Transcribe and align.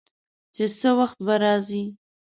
چې 0.55 0.63
څه 0.79 0.89
وخت 0.99 1.17
به 1.25 1.35
راځي. 1.43 1.83